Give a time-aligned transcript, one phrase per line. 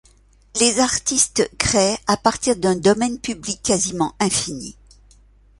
[0.59, 4.75] Les artistes créent à partir d’un domaine public quasiment infini.